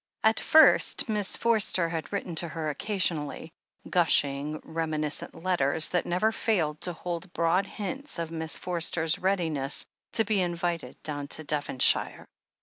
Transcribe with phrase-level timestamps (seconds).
[0.23, 3.53] At first Miss Forster had written to her occasionally—
[3.87, 10.25] ^gushing, reminiscent letters, that never failed to hold broad hints of Miss Forster's readiness to
[10.25, 12.25] be invited down to Devonshire.